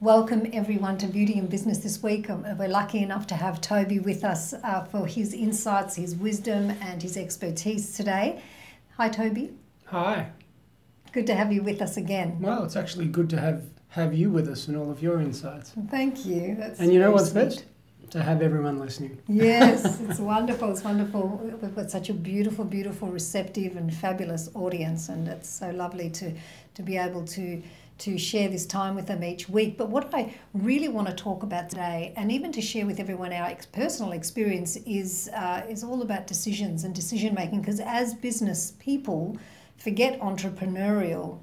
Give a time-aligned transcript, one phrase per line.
[0.00, 2.28] welcome everyone to Beauty and Business this week.
[2.28, 6.70] Um, we're lucky enough to have Toby with us uh, for his insights, his wisdom,
[6.82, 8.42] and his expertise today.
[8.98, 9.52] Hi, Toby.
[9.86, 10.30] Hi.
[11.12, 12.38] Good to have you with us again.
[12.40, 15.72] Well, it's actually good to have have you with us and all of your insights.
[15.90, 16.54] Thank you.
[16.58, 17.44] That's and you know what's sweet.
[17.44, 17.64] best?
[18.10, 19.18] To have everyone listening.
[19.26, 20.70] Yes, it's wonderful.
[20.70, 21.40] It's wonderful.
[21.60, 26.32] We've got such a beautiful, beautiful, receptive, and fabulous audience, and it's so lovely to
[26.74, 27.62] to be able to
[27.98, 29.78] to share this time with them each week.
[29.78, 33.32] But what I really want to talk about today, and even to share with everyone
[33.32, 37.60] our personal experience, is uh, is all about decisions and decision making.
[37.60, 39.38] Because as business people,
[39.78, 41.40] forget entrepreneurial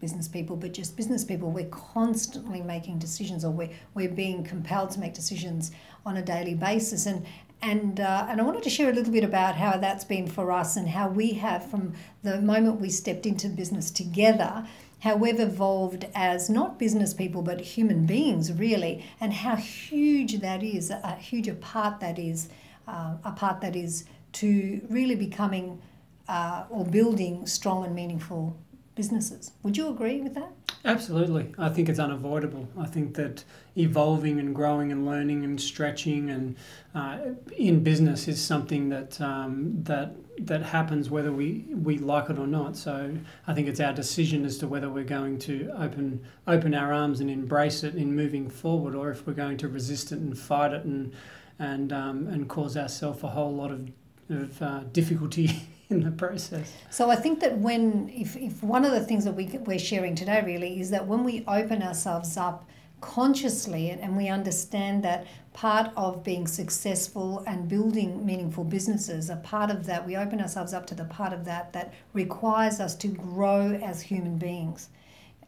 [0.00, 4.90] business people, but just business people, we're constantly making decisions, or we're we're being compelled
[4.90, 5.70] to make decisions
[6.04, 7.06] on a daily basis.
[7.06, 7.24] And
[7.62, 10.50] and uh, and I wanted to share a little bit about how that's been for
[10.50, 14.66] us and how we have from the moment we stepped into business together
[15.02, 20.62] how we've evolved as not business people but human beings really and how huge that
[20.62, 22.48] is a huge a part that is
[22.86, 25.80] uh, a part that is to really becoming
[26.28, 28.56] uh, or building strong and meaningful
[28.94, 30.52] businesses would you agree with that
[30.84, 31.54] Absolutely.
[31.58, 32.68] I think it's unavoidable.
[32.76, 33.44] I think that
[33.76, 36.56] evolving and growing and learning and stretching and
[36.94, 37.18] uh,
[37.56, 42.46] in business is something that um, that that happens whether we, we like it or
[42.46, 42.76] not.
[42.76, 43.14] So
[43.46, 47.20] I think it's our decision as to whether we're going to open open our arms
[47.20, 50.72] and embrace it in moving forward, or if we're going to resist it and fight
[50.72, 51.12] it and
[51.58, 53.90] and um, and cause ourselves a whole lot of
[54.30, 56.72] of uh, difficulty in the process.
[56.90, 60.14] So I think that when, if, if one of the things that we, we're sharing
[60.14, 62.68] today really is that when we open ourselves up
[63.02, 69.70] consciously and we understand that part of being successful and building meaningful businesses, a part
[69.70, 73.08] of that, we open ourselves up to the part of that that requires us to
[73.08, 74.88] grow as human beings.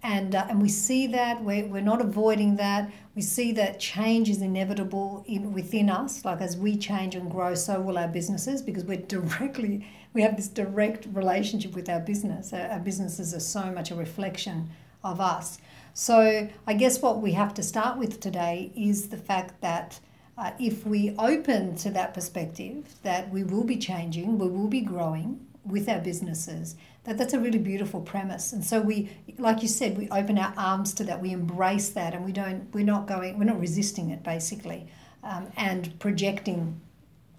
[0.02, 2.92] And uh, and we see that we're, we're not avoiding that.
[3.14, 6.27] We see that change is inevitable in within us.
[6.27, 10.36] Like as we change and grow so will our businesses because we're directly we have
[10.36, 12.52] this direct relationship with our business.
[12.52, 14.68] Our, our businesses are so much a reflection
[15.02, 15.58] of us
[15.94, 19.98] so i guess what we have to start with today is the fact that
[20.36, 24.82] uh, if we open to that perspective that we will be changing we will be
[24.82, 28.52] growing with our businesses that that's a really beautiful premise.
[28.52, 32.14] And so we like you said we open our arms to that we embrace that
[32.14, 34.86] and we don't we're not going we're not resisting it basically
[35.22, 36.80] um, and projecting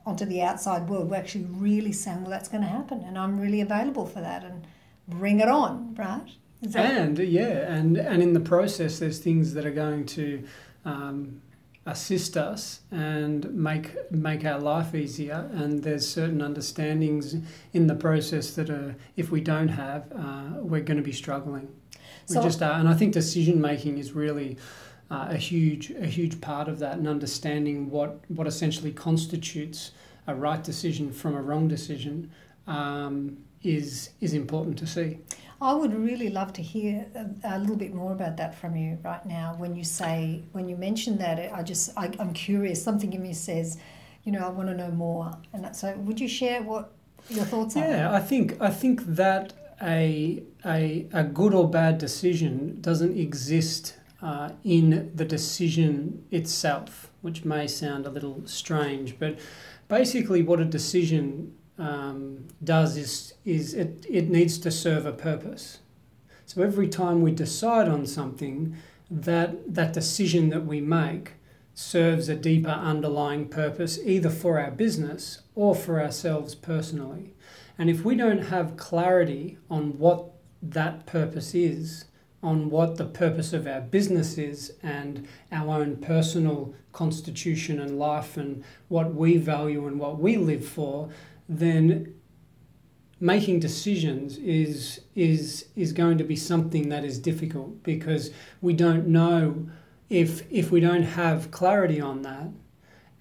[0.05, 1.09] onto the outside world.
[1.09, 4.43] We're actually really saying well that's going to happen and i'm really available for that
[4.43, 4.67] and
[5.07, 6.29] bring it on right
[6.74, 10.44] and yeah and and in the process there's things that are going to
[10.86, 11.42] um,
[11.86, 15.50] assist us and make make our life easier.
[15.53, 17.36] And there's certain understandings
[17.74, 21.68] in the process that are, if we don't have, uh, we're going to be struggling.
[22.26, 24.58] So, we just are, and I think decision making is really.
[25.12, 29.92] Uh, a huge a huge part of that and understanding what what essentially constitutes
[30.26, 32.32] a right decision from a wrong decision
[32.66, 35.20] um, is is important to see.
[35.61, 38.97] I would really love to hear a, a, little bit more about that from you
[39.03, 39.55] right now.
[39.57, 42.83] When you say, when you mention that, I just, I, am curious.
[42.83, 43.77] Something in me says,
[44.23, 45.31] you know, I want to know more.
[45.53, 46.91] And so, would you share what
[47.29, 47.88] your thoughts are?
[47.88, 53.97] Yeah, I think, I think that a a a good or bad decision doesn't exist
[54.22, 59.37] uh, in the decision itself, which may sound a little strange, but
[59.87, 65.80] basically, what a decision um, does is, is it, it needs to serve a purpose.
[66.46, 68.75] So every time we decide on something,
[69.09, 71.34] that, that decision that we make
[71.74, 77.34] serves a deeper underlying purpose, either for our business or for ourselves personally.
[77.78, 80.31] And if we don't have clarity on what
[80.62, 82.06] that purpose is,
[82.41, 88.38] on what the purpose of our business is and our own personal constitution and life
[88.38, 91.09] and what we value and what we live for,
[91.47, 92.13] then
[93.19, 99.07] making decisions is is is going to be something that is difficult because we don't
[99.07, 99.67] know
[100.09, 102.49] if if we don't have clarity on that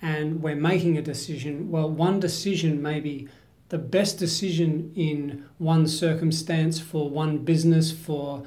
[0.03, 1.71] and we're making a decision.
[1.71, 3.29] Well one decision may be
[3.69, 8.43] the best decision in one circumstance for one business for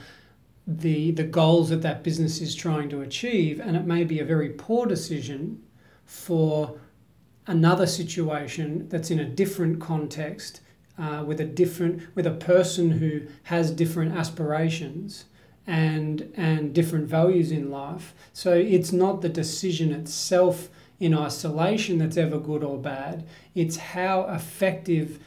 [0.66, 4.25] the the goals that that business is trying to achieve and it may be a
[4.25, 5.63] very poor decision
[6.06, 6.78] for
[7.48, 10.62] another situation that's in a different context
[10.98, 15.26] uh, with a different with a person who has different aspirations
[15.66, 22.18] and and different values in life so it's not the decision itself in isolation that's
[22.18, 25.20] ever good or bad it's how effective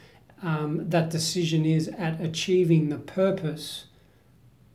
[0.42, 3.86] um, that decision is at achieving the purpose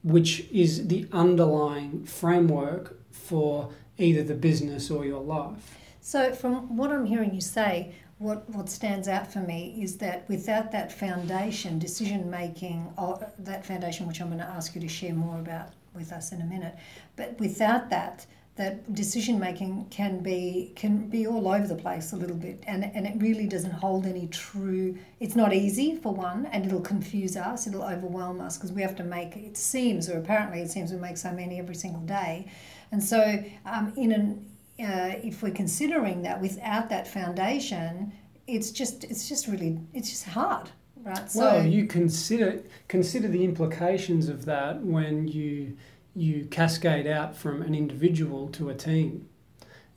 [0.06, 5.78] which is the underlying framework for either the business or your life.
[6.06, 10.30] So, from what I'm hearing you say, what, what stands out for me is that
[10.30, 12.94] without that foundation, decision making,
[13.40, 16.42] that foundation, which I'm going to ask you to share more about with us in
[16.42, 16.76] a minute,
[17.16, 22.16] but without that, that decision making can be can be all over the place a
[22.16, 26.46] little bit and, and it really doesn't hold any true it's not easy for one
[26.54, 30.18] and it'll confuse us it'll overwhelm us because we have to make it seems or
[30.18, 32.50] apparently it seems we make so many every single day.
[32.94, 34.46] And so um, in an
[34.80, 38.12] uh, if we're considering that without that foundation
[38.48, 40.70] it's just it's just really it's just hard
[41.04, 45.76] right so well you consider consider the implications of that when you
[46.16, 49.28] you cascade out from an individual to a team,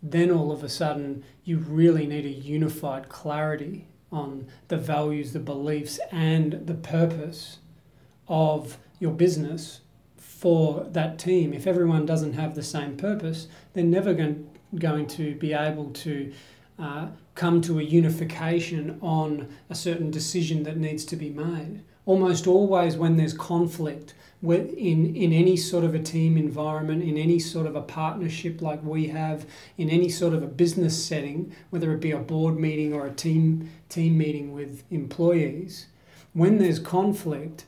[0.02, 5.38] then all of a sudden you really need a unified clarity on the values, the
[5.38, 7.58] beliefs, and the purpose
[8.26, 9.80] of your business
[10.16, 11.52] for that team.
[11.52, 16.32] If everyone doesn't have the same purpose, they're never going, going to be able to
[16.78, 21.82] uh, come to a unification on a certain decision that needs to be made.
[22.06, 27.38] Almost always, when there's conflict, in, in any sort of a team environment, in any
[27.38, 31.92] sort of a partnership like we have, in any sort of a business setting, whether
[31.92, 35.86] it be a board meeting or a team, team meeting with employees,
[36.32, 37.64] when there's conflict,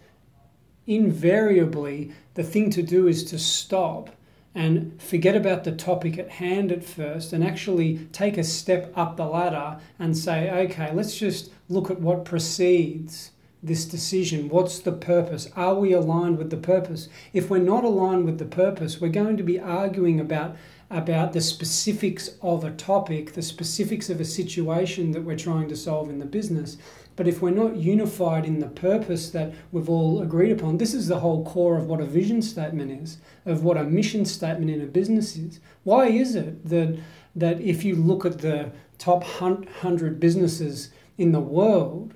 [0.87, 4.11] invariably the thing to do is to stop
[4.55, 9.17] and forget about the topic at hand at first and actually take a step up
[9.17, 13.31] the ladder and say, okay, let's just look at what precedes
[13.63, 14.49] this decision?
[14.49, 15.49] What's the purpose?
[15.55, 17.09] Are we aligned with the purpose?
[17.33, 20.57] If we're not aligned with the purpose, we're going to be arguing about
[20.91, 25.77] about the specifics of a topic, the specifics of a situation that we're trying to
[25.77, 26.77] solve in the business.
[27.15, 31.07] But if we're not unified in the purpose that we've all agreed upon, this is
[31.07, 34.81] the whole core of what a vision statement is, of what a mission statement in
[34.81, 35.61] a business is.
[35.85, 36.99] Why is it that
[37.37, 42.15] that if you look at the top 100 businesses in the world,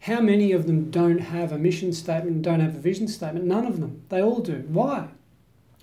[0.00, 3.44] how many of them don't have a mission statement, don't have a vision statement?
[3.44, 4.02] None of them.
[4.08, 4.64] They all do.
[4.68, 5.08] Why?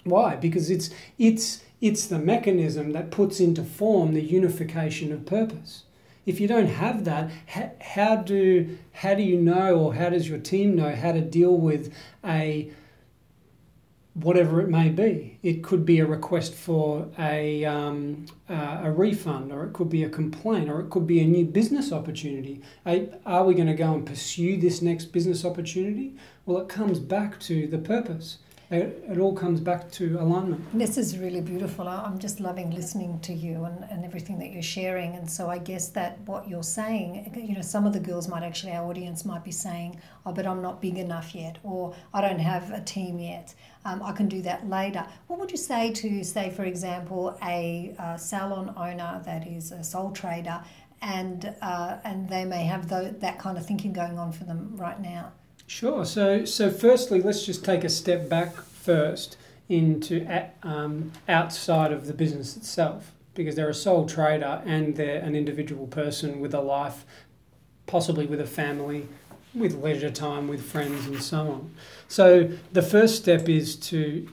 [0.04, 0.36] Why?
[0.36, 5.84] Because it's it's it's the mechanism that puts into form the unification of purpose.
[6.26, 7.30] If you don't have that,
[7.80, 11.56] how do how do you know or how does your team know how to deal
[11.56, 11.94] with
[12.24, 12.72] a
[14.16, 15.38] whatever it may be.
[15.44, 20.04] It could be a request for a, um, uh, a refund, or it could be
[20.04, 22.62] a complaint, or it could be a new business opportunity.
[23.26, 26.16] Are we going to go and pursue this next business opportunity?
[26.46, 28.38] Well, it comes back to the purpose.
[28.72, 30.62] It, it all comes back to alignment.
[30.74, 31.88] This is really beautiful.
[31.88, 35.16] I'm just loving listening to you and, and everything that you're sharing.
[35.16, 38.42] And so I guess that what you're saying, you know, some of the girls might
[38.42, 42.22] actually, our audience might be saying, oh, but I'm not big enough yet, or I
[42.22, 43.54] don't have a team yet.
[43.86, 45.06] Um, I can do that later.
[45.28, 49.84] What would you say to, say, for example, a, a salon owner that is a
[49.84, 50.64] sole trader
[51.04, 54.76] and, uh, and they may have the, that kind of thinking going on for them
[54.76, 55.34] right now?
[55.68, 56.06] Sure.
[56.06, 60.28] So, so firstly, let's just take a step back first into
[60.62, 65.88] um, outside of the business itself, because they're a sole trader and they're an individual
[65.88, 67.04] person with a life,
[67.88, 69.08] possibly with a family,
[69.56, 71.72] with leisure time, with friends, and so on.
[72.08, 74.28] So, the first step is to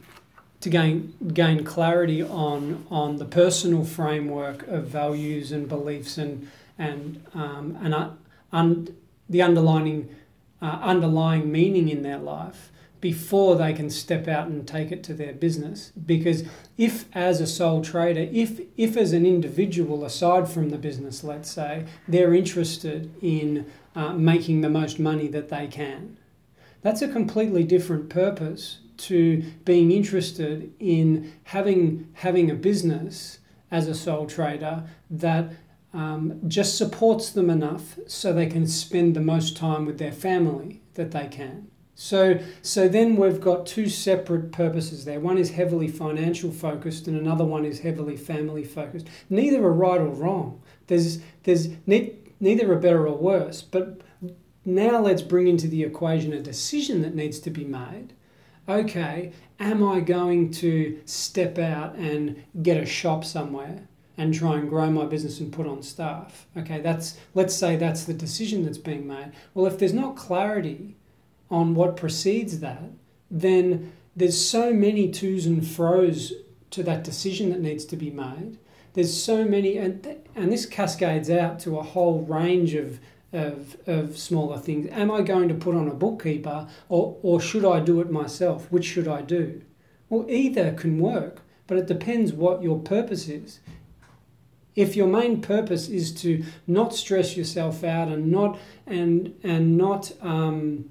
[0.60, 7.24] to gain gain clarity on on the personal framework of values and beliefs and and
[7.34, 8.10] um, and uh,
[8.52, 8.94] un,
[9.28, 10.14] the underlying
[10.62, 12.70] uh, underlying meaning in their life
[13.02, 15.92] before they can step out and take it to their business.
[16.06, 16.44] Because
[16.78, 21.50] if as a sole trader if if as an individual aside from the business let's
[21.50, 26.16] say they're interested in uh, making the most money that they can
[26.80, 33.38] that's a completely different purpose to being interested in having having a business
[33.70, 35.52] as a sole trader that
[35.94, 40.82] um, just supports them enough so they can spend the most time with their family
[40.94, 41.68] that they can.
[41.94, 45.20] So, so then we've got two separate purposes there.
[45.20, 49.06] One is heavily financial focused, and another one is heavily family focused.
[49.28, 50.62] Neither are right or wrong.
[50.86, 53.62] There's, there's ne- neither are better or worse.
[53.62, 54.00] But
[54.64, 58.14] now let's bring into the equation a decision that needs to be made.
[58.68, 63.88] Okay, am I going to step out and get a shop somewhere?
[64.22, 66.46] And try and grow my business and put on staff.
[66.56, 69.32] Okay, that's let's say that's the decision that's being made.
[69.52, 70.96] Well, if there's not clarity
[71.50, 72.90] on what precedes that,
[73.30, 76.32] then there's so many twos and fro's
[76.70, 78.58] to that decision that needs to be made.
[78.94, 83.00] There's so many, and, and this cascades out to a whole range of,
[83.32, 84.86] of, of smaller things.
[84.90, 88.70] Am I going to put on a bookkeeper or, or should I do it myself?
[88.70, 89.62] Which should I do?
[90.08, 93.60] Well, either can work but it depends what your purpose is.
[94.74, 100.12] If your main purpose is to not stress yourself out and not and and not
[100.22, 100.90] um,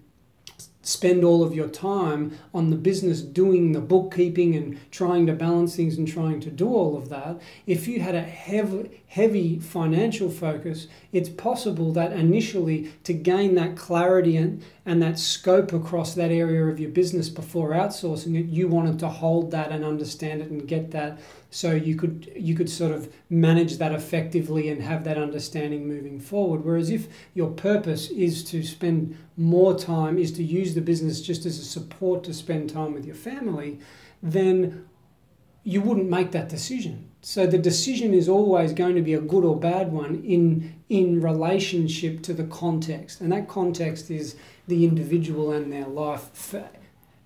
[0.84, 5.76] spend all of your time on the business doing the bookkeeping and trying to balance
[5.76, 10.30] things and trying to do all of that if you had a heavy heavy financial
[10.30, 16.32] focus it's possible that initially to gain that clarity and, and that scope across that
[16.32, 20.50] area of your business before outsourcing it you wanted to hold that and understand it
[20.50, 21.20] and get that.
[21.52, 26.20] So you could you could sort of manage that effectively and have that understanding moving
[26.20, 26.66] forward.
[26.66, 31.46] Whereas if your purpose is to spend more time is to use the business just
[31.46, 33.80] as a support to spend time with your family
[34.22, 34.86] then
[35.64, 39.44] you wouldn't make that decision so the decision is always going to be a good
[39.44, 44.36] or bad one in in relationship to the context and that context is
[44.68, 46.56] the individual and their life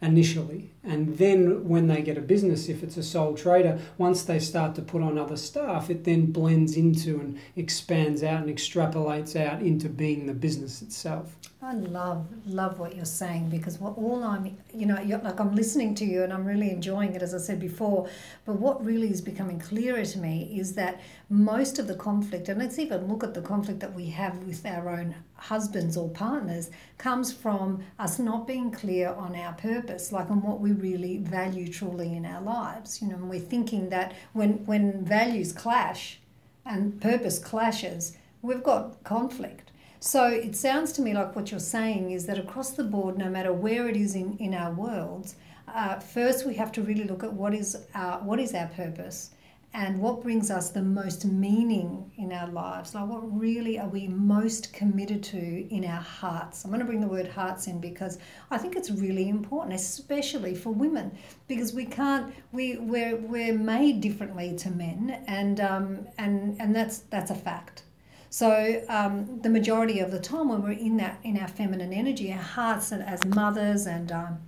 [0.01, 0.74] initially.
[0.85, 4.75] And then when they get a business, if it's a sole trader, once they start
[4.75, 9.61] to put on other staff, it then blends into and expands out and extrapolates out
[9.61, 11.35] into being the business itself.
[11.65, 15.95] I love love what you're saying because what all I'm you know like I'm listening
[15.95, 18.07] to you and I'm really enjoying it as I said before
[18.45, 22.59] but what really is becoming clearer to me is that most of the conflict and
[22.59, 26.69] let's even look at the conflict that we have with our own husbands or partners
[26.99, 31.67] comes from us not being clear on our purpose like on what we really value
[31.67, 36.19] truly in our lives you know we're thinking that when when values clash
[36.65, 39.71] and purpose clashes we've got conflict.
[39.99, 43.29] So it sounds to me like what you're saying is that across the board, no
[43.29, 45.35] matter where it is in, in our worlds,
[45.67, 49.31] uh, first we have to really look at what is our what is our purpose
[49.75, 52.95] and what brings us the most meaning in our lives.
[52.95, 56.63] Like what really are we most committed to in our hearts?
[56.63, 58.17] I'm going to bring the word hearts in because
[58.49, 61.17] I think it's really important, especially for women,
[61.49, 66.99] because we can't we we're we're made differently to men, and um, and and that's
[67.09, 67.83] that's a fact.
[68.29, 72.31] So um, the majority of the time when we're in that in our feminine energy,
[72.31, 74.39] our hearts and as mothers and um,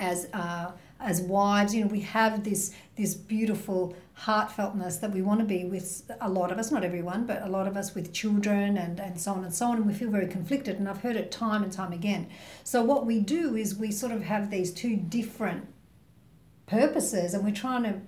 [0.00, 5.40] as uh, as wives, you know, we have this this beautiful heartfeltness that we want
[5.40, 8.12] to be with a lot of us, not everyone, but a lot of us with
[8.12, 10.78] children and, and so on and so on, and we feel very conflicted.
[10.78, 12.28] And I've heard it time and time again.
[12.62, 15.66] So what we do is we sort of have these two different
[16.66, 18.00] purposes, and we're trying to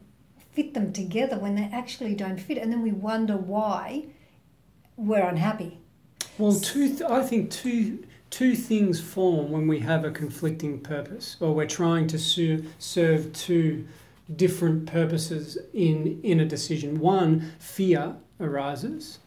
[0.53, 4.07] fit them together when they actually don't fit, and then we wonder why
[4.97, 5.81] we're unhappy.
[6.39, 11.37] Well, two th- I think two two things form when we have a conflicting purpose,
[11.41, 13.87] or we're trying to su- serve two
[14.37, 16.99] different purposes in in a decision.
[16.99, 19.19] One, fear arises,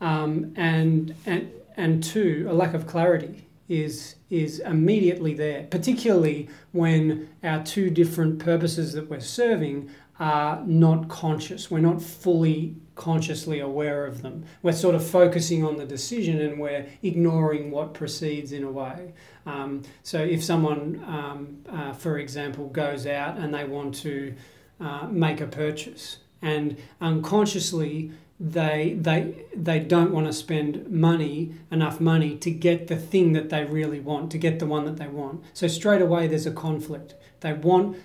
[0.00, 7.28] um, and and and two, a lack of clarity is is immediately there, particularly when
[7.42, 11.70] our two different purposes that we're serving are not conscious.
[11.70, 14.44] We're not fully consciously aware of them.
[14.62, 19.14] We're sort of focusing on the decision and we're ignoring what precedes in a way.
[19.46, 24.34] Um, so if someone, um, uh, for example, goes out and they want to
[24.80, 32.00] uh, make a purchase and unconsciously they they they don't want to spend money enough
[32.00, 35.08] money to get the thing that they really want to get the one that they
[35.08, 37.96] want so straight away there's a conflict they want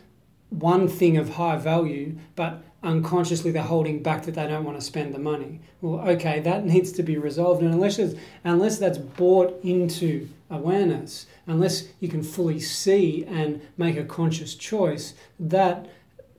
[0.49, 4.85] one thing of high value but unconsciously they're holding back that they don't want to
[4.85, 5.59] spend the money.
[5.81, 7.99] Well, okay, that needs to be resolved, and unless
[8.43, 15.13] unless that's bought into awareness, unless you can fully see and make a conscious choice,
[15.39, 15.87] that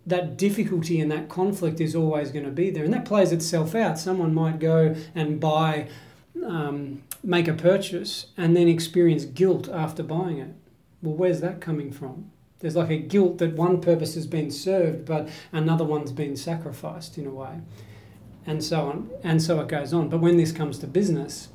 [0.06, 3.74] that difficulty and that conflict is always going to be there, and that plays itself
[3.74, 3.98] out.
[3.98, 5.88] Someone might go and buy.
[6.44, 10.50] Um, make a purchase and then experience guilt after buying it.
[11.00, 12.30] Well, where's that coming from?
[12.64, 17.18] There's like a guilt that one purpose has been served, but another one's been sacrificed
[17.18, 17.60] in a way,
[18.46, 20.08] and so on, and so it goes on.
[20.08, 21.48] But when this comes to business,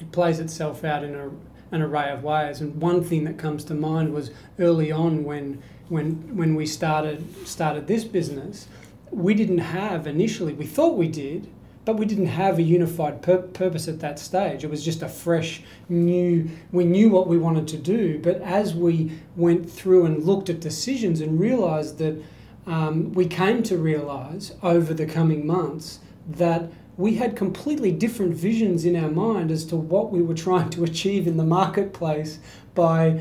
[0.00, 1.30] it plays itself out in a,
[1.70, 2.60] an array of ways.
[2.60, 7.46] And one thing that comes to mind was early on when when when we started
[7.46, 8.66] started this business,
[9.12, 10.52] we didn't have initially.
[10.52, 11.46] We thought we did,
[11.84, 14.64] but we didn't have a unified pur- purpose at that stage.
[14.64, 18.18] It was just a fresh, new, we knew what we wanted to do.
[18.18, 22.22] But as we went through and looked at decisions and realized that
[22.66, 28.84] um, we came to realize over the coming months that we had completely different visions
[28.84, 32.38] in our mind as to what we were trying to achieve in the marketplace
[32.74, 33.20] by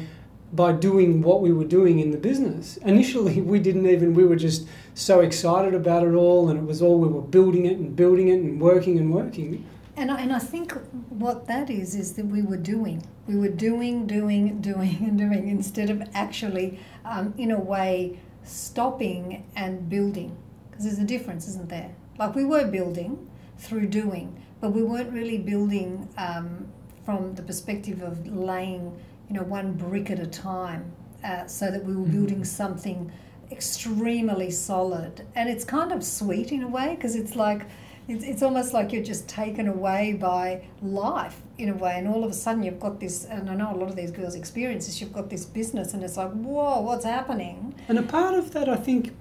[0.54, 2.78] by doing what we were doing in the business.
[2.78, 6.82] Initially, we didn't even, we were just so excited about it all, and it was
[6.82, 9.66] all we were building it and building it and working and working.
[9.96, 10.74] And I, and I think
[11.10, 13.06] what that is, is that we were doing.
[13.28, 19.46] We were doing, doing, doing, and doing instead of actually, um, in a way, stopping
[19.56, 20.38] and building
[20.74, 21.94] because there's a difference, isn't there?
[22.18, 23.30] Like we were building
[23.60, 26.68] through doing, but we weren't really building um,
[27.06, 28.98] from the perspective of laying,
[29.34, 30.92] you know, one brick at a time,
[31.24, 32.12] uh, so that we were Mm-hmm.
[32.12, 33.12] building something
[33.52, 35.26] extremely solid.
[35.36, 37.64] And it's kind of sweet in a way because it's like.
[38.08, 42.24] It's, it's almost like you're just taken away by life in a way, and all
[42.24, 43.26] of a sudden you've got this.
[43.26, 45.00] And I know a lot of these girls experience this.
[45.00, 47.76] You've got this business, and it's like, whoa, what's happening?
[47.88, 49.14] And a part of that, I think,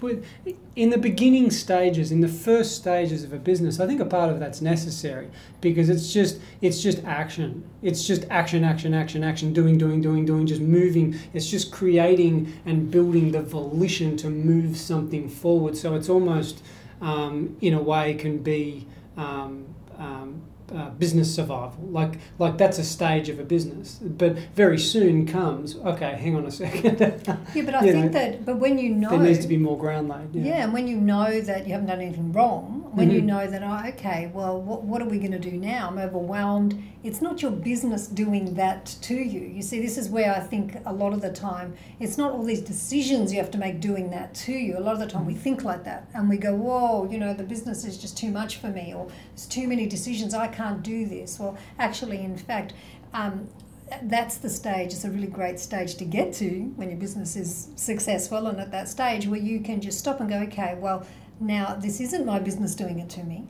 [0.75, 4.31] in the beginning stages, in the first stages of a business, I think a part
[4.31, 5.29] of that's necessary
[5.61, 7.65] because it's just it's just action.
[7.83, 11.19] It's just action, action, action, action, doing, doing, doing, doing, just moving.
[11.35, 15.77] It's just creating and building the volition to move something forward.
[15.77, 16.62] So it's almost,
[17.02, 18.87] um, in a way, can be.
[19.16, 19.66] Um,
[19.99, 20.42] um,
[20.75, 25.76] uh, business survival, like like that's a stage of a business, but very soon comes.
[25.76, 26.99] Okay, hang on a second.
[27.54, 28.44] Yeah, but I think know, that.
[28.44, 30.35] But when you know, there needs to be more ground laid.
[30.35, 30.64] Yeah.
[30.64, 33.25] and when you know that you haven't done anything wrong, when you Mhm.
[33.26, 35.88] know that, oh, okay, well, what, what are we going to do now?
[35.88, 36.80] I'm overwhelmed.
[37.02, 39.40] It's not your business doing that to you.
[39.40, 42.44] You see, this is where I think a lot of the time, it's not all
[42.44, 44.78] these decisions you have to make doing that to you.
[44.78, 47.32] A lot of the time we think like that and we go, whoa, you know,
[47.32, 50.34] the business is just too much for me or it's too many decisions.
[50.34, 51.38] I can't do this.
[51.40, 52.75] Well, actually, in fact,
[53.14, 53.49] um,
[54.04, 54.92] that's the stage.
[54.92, 58.70] It's a really great stage to get to when your business is successful, and at
[58.70, 61.04] that stage where you can just stop and go, okay, well,
[61.42, 63.46] now this isn't my business doing it to me.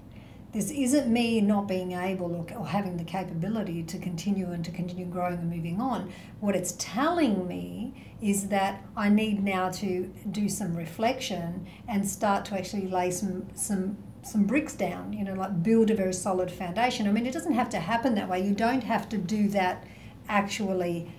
[0.52, 4.70] This isn't me not being able or, or having the capability to continue and to
[4.70, 6.12] continue growing and moving on.
[6.40, 12.44] What it's telling me is that I need now to do some reflection and start
[12.46, 16.50] to actually lay some some some bricks down, you know, like build a very solid
[16.50, 17.08] foundation.
[17.08, 18.46] I mean, it doesn't have to happen that way.
[18.46, 19.84] You don't have to do that
[20.28, 21.10] actually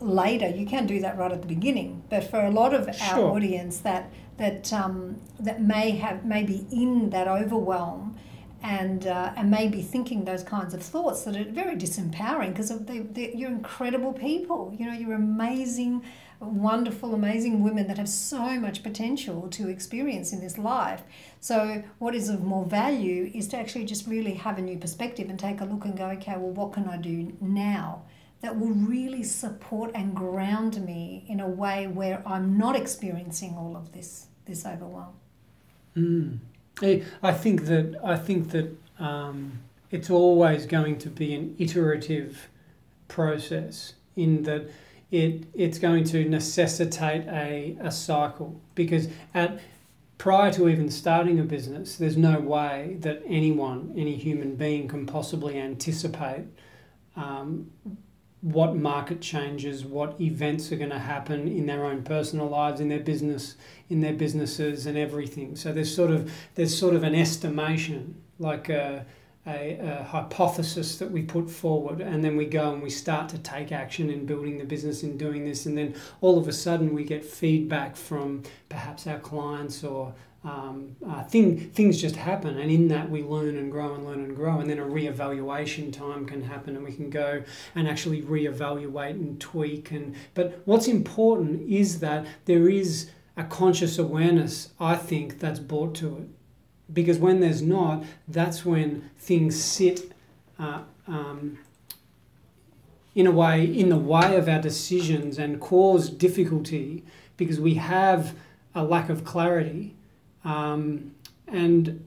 [0.00, 0.48] later.
[0.48, 2.02] You can do that right at the beginning.
[2.10, 7.10] But for a lot of our audience that that um, that may have maybe in
[7.10, 8.16] that overwhelm
[8.62, 13.32] and uh, and maybe thinking those kinds of thoughts that are very disempowering because they,
[13.34, 14.74] you're incredible people.
[14.78, 16.02] You know, you're amazing,
[16.40, 21.02] wonderful, amazing women that have so much potential to experience in this life.
[21.38, 25.28] So, what is of more value is to actually just really have a new perspective
[25.28, 28.02] and take a look and go, okay, well, what can I do now?
[28.40, 33.76] That will really support and ground me in a way where I'm not experiencing all
[33.76, 35.14] of this this overwhelm.
[35.96, 36.38] Mm.
[37.22, 42.48] I think that I think that um, it's always going to be an iterative
[43.08, 44.68] process in that
[45.10, 49.60] it it's going to necessitate a, a cycle because at
[50.18, 55.06] prior to even starting a business there's no way that anyone any human being can
[55.06, 56.44] possibly anticipate
[57.14, 57.70] um,
[58.52, 62.88] what market changes, what events are going to happen in their own personal lives, in
[62.88, 63.56] their business,
[63.88, 65.56] in their businesses, and everything.
[65.56, 69.04] So there's sort of there's sort of an estimation, like a,
[69.46, 73.38] a, a hypothesis that we put forward, and then we go and we start to
[73.38, 76.94] take action in building the business and doing this, and then all of a sudden
[76.94, 82.70] we get feedback from perhaps our clients or um, uh, thing, things just happen, and
[82.70, 86.24] in that we learn and grow and learn and grow, and then a re-evaluation time
[86.24, 87.42] can happen, and we can go
[87.74, 89.90] and actually re-evaluate and tweak.
[89.90, 94.70] And but what's important is that there is a conscious awareness.
[94.78, 96.28] I think that's brought to it,
[96.92, 100.12] because when there's not, that's when things sit.
[100.58, 101.58] Uh, um,
[103.14, 107.02] in a way, in the way of our decisions and cause difficulty
[107.38, 108.34] because we have
[108.74, 109.96] a lack of clarity
[110.44, 111.14] um,
[111.48, 112.04] and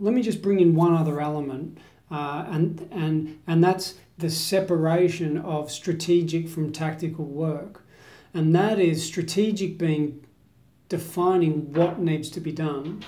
[0.00, 1.78] let me just bring in one other element,
[2.10, 7.84] uh, and, and, and that's the separation of strategic from tactical work.
[8.34, 10.24] And that is strategic being
[10.88, 13.04] defining what needs to be done,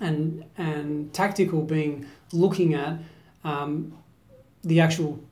[0.00, 2.98] and, and tactical being looking at
[3.44, 3.96] um,
[4.62, 5.22] the actual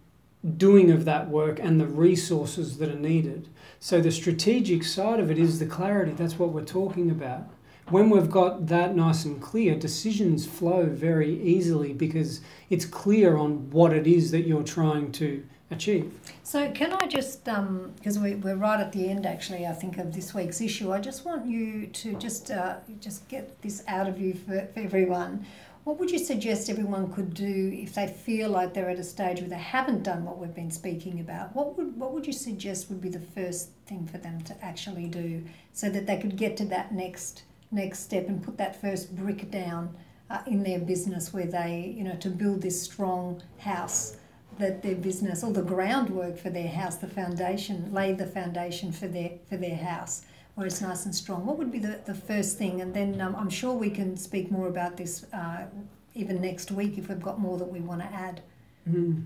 [0.56, 3.48] doing of that work and the resources that are needed.
[3.80, 6.12] So the strategic side of it is the clarity.
[6.12, 7.48] That's what we're talking about
[7.88, 13.70] when we've got that nice and clear, decisions flow very easily because it's clear on
[13.70, 15.44] what it is that you're trying to
[15.74, 16.12] achieve.
[16.42, 20.14] So, can I just, because we, we're right at the end actually, I think, of
[20.14, 24.20] this week's issue, I just want you to just, uh, just get this out of
[24.20, 25.46] you for, for everyone.
[25.84, 29.40] What would you suggest everyone could do if they feel like they're at a stage
[29.40, 31.54] where they haven't done what we've been speaking about?
[31.54, 35.08] What would, what would you suggest would be the first thing for them to actually
[35.08, 37.42] do so that they could get to that next?
[37.74, 39.94] next step and put that first brick down
[40.30, 44.16] uh, in their business where they, you know, to build this strong house
[44.58, 49.08] that their business or the groundwork for their house, the foundation, lay the foundation for
[49.08, 50.22] their for their house.
[50.54, 51.44] where it's nice and strong.
[51.46, 52.80] What would be the, the first thing?
[52.80, 55.66] And then um, I'm sure we can speak more about this uh,
[56.14, 58.40] even next week if we've got more that we want to add.
[58.88, 59.24] Mm.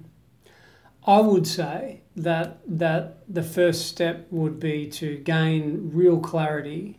[1.07, 6.99] I would say that that the first step would be to gain real clarity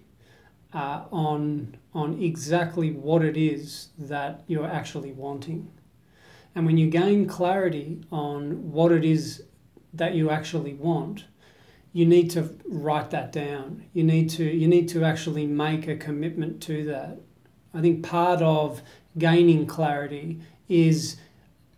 [0.73, 5.71] uh, on on exactly what it is that you're actually wanting.
[6.59, 9.43] And when you gain clarity on what it is
[9.93, 11.23] that you actually want,
[11.93, 13.85] you need to write that down.
[13.93, 17.21] You need to you need to actually make a commitment to that.
[17.73, 18.81] I think part of
[19.17, 21.15] gaining clarity is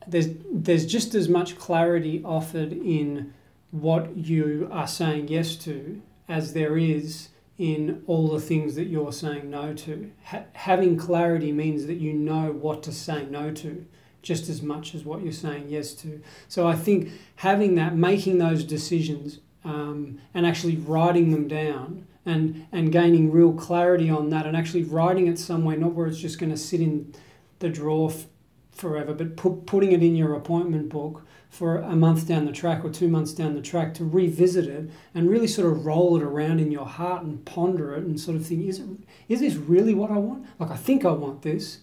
[0.07, 3.35] there's there's just as much clarity offered in
[3.69, 9.13] what you are saying yes to as there is in all the things that you're
[9.13, 10.11] saying no to.
[10.23, 13.85] Ha- having clarity means that you know what to say no to
[14.21, 16.21] just as much as what you're saying yes to.
[16.47, 22.67] So I think having that, making those decisions um, and actually writing them down and,
[22.71, 26.39] and gaining real clarity on that and actually writing it somewhere, not where it's just
[26.39, 27.13] going to sit in
[27.59, 28.25] the drawer f-
[28.71, 32.83] forever, but put, putting it in your appointment book for a month down the track
[32.85, 36.23] or two months down the track to revisit it and really sort of roll it
[36.23, 38.87] around in your heart and ponder it and sort of think, is, it,
[39.27, 40.45] is this really what I want?
[40.59, 41.79] Like, I think I want this,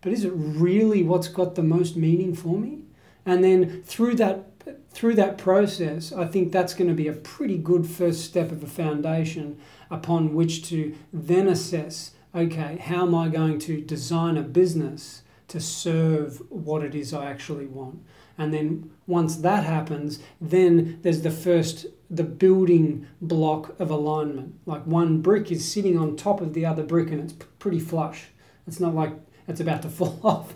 [0.00, 2.82] but is it really what's got the most meaning for me?
[3.26, 4.44] And then through that
[4.90, 8.62] through that process, I think that's going to be a pretty good first step of
[8.62, 9.58] a foundation
[9.90, 15.60] upon which to then assess okay, how am I going to design a business to
[15.60, 18.00] serve what it is I actually want?
[18.36, 24.54] And then once that happens, then there's the first, the building block of alignment.
[24.66, 28.28] Like one brick is sitting on top of the other brick and it's pretty flush.
[28.66, 29.12] It's not like
[29.48, 30.54] it's about to fall off.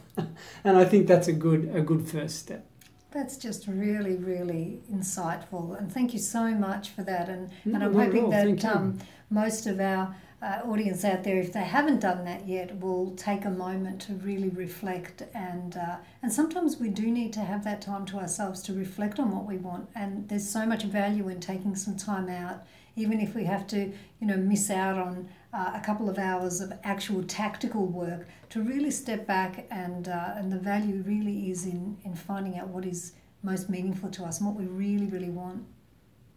[0.65, 2.67] and I think that's a good, a good first step.
[3.11, 7.29] That's just really, really insightful, and thank you so much for that.
[7.29, 11.53] And, no, and I'm hoping that um, most of our uh, audience out there, if
[11.53, 15.23] they haven't done that yet, will take a moment to really reflect.
[15.35, 19.21] And uh, and sometimes we do need to have that time to ourselves to reflect
[19.21, 19.89] on what we want.
[19.95, 22.65] And there's so much value in taking some time out,
[22.97, 26.61] even if we have to, you know, miss out on uh, a couple of hours
[26.61, 29.67] of actual tactical work to really step back.
[29.71, 33.13] And uh, and the value really is in in finding out what is
[33.43, 35.65] most meaningful to us and what we really, really want.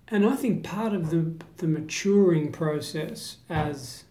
[0.08, 4.04] And I think part of the, the maturing process as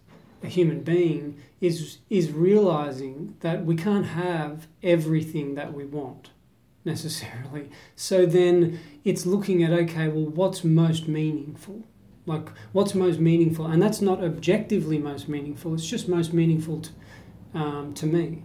[0.43, 6.31] a human being is, is realizing that we can't have everything that we want
[6.83, 7.69] necessarily.
[7.95, 11.83] So then it's looking at, okay, well, what's most meaningful?
[12.25, 13.67] Like, what's most meaningful?
[13.67, 16.89] And that's not objectively most meaningful, it's just most meaningful to,
[17.53, 18.43] um, to me.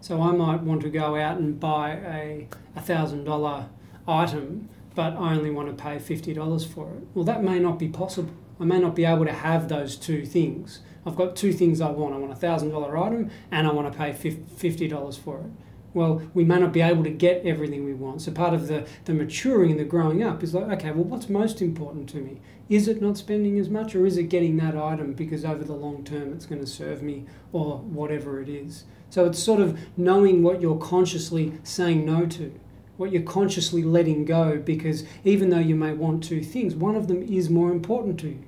[0.00, 3.68] So I might want to go out and buy a $1,000
[4.06, 7.06] item but I only want to pay $50 for it.
[7.14, 8.32] Well, that may not be possible.
[8.58, 10.80] I may not be able to have those two things.
[11.06, 12.14] I've got two things I want.
[12.14, 15.50] I want a $1,000 item and I want to pay $50 for it.
[15.94, 18.22] Well, we may not be able to get everything we want.
[18.22, 21.28] So part of the, the maturing and the growing up is like, okay, well, what's
[21.28, 22.40] most important to me?
[22.68, 25.72] Is it not spending as much or is it getting that item because over the
[25.72, 28.84] long term it's going to serve me or whatever it is?
[29.08, 32.52] So it's sort of knowing what you're consciously saying no to
[32.98, 37.08] what you're consciously letting go because even though you may want two things, one of
[37.08, 38.44] them is more important to you.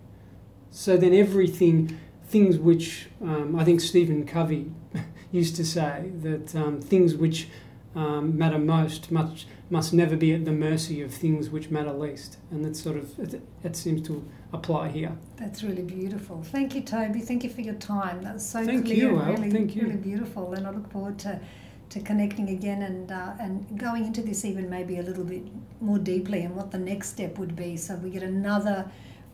[0.71, 4.71] So then everything, things which um, I think Stephen Covey
[5.33, 7.49] used to say that um, things which
[7.95, 12.39] um, matter most must, must never be at the mercy of things which matter least.
[12.51, 15.17] And that sort of, it, it seems to apply here.
[15.37, 16.43] That's really beautiful.
[16.43, 17.21] Thank you, Toby.
[17.21, 18.23] Thank you for your time.
[18.23, 19.83] That was so Thank clear you, and really, Thank you.
[19.83, 20.53] really beautiful.
[20.55, 21.41] And I look forward to
[21.91, 25.43] to connecting again and uh, and going into this even maybe a little bit
[25.81, 27.77] more deeply and what the next step would be.
[27.77, 28.91] So we get another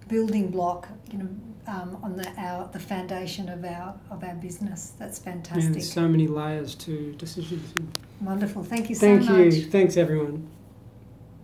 [0.09, 1.28] building block, you know,
[1.66, 4.92] um, on the our the foundation of our of our business.
[4.98, 5.74] That's fantastic.
[5.74, 7.74] And so many layers to decisions.
[8.20, 8.64] Wonderful.
[8.64, 9.29] Thank you so Thank much.
[9.29, 9.66] Thank you.
[9.66, 10.48] Thanks everyone.